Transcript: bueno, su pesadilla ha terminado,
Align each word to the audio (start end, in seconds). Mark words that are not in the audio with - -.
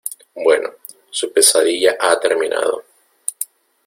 bueno, 0.33 0.67
su 1.11 1.31
pesadilla 1.31 1.95
ha 1.99 2.19
terminado, 2.19 2.83